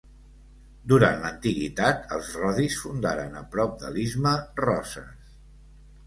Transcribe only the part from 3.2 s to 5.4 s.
a prop de l'istme, Roses.